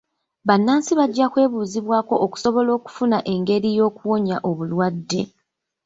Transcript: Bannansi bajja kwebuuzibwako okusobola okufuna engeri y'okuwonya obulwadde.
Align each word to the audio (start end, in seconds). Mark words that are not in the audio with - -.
Bannansi 0.47 0.91
bajja 0.99 1.25
kwebuuzibwako 1.31 2.13
okusobola 2.25 2.69
okufuna 2.77 3.17
engeri 3.33 3.69
y'okuwonya 3.77 4.37
obulwadde. 4.49 5.21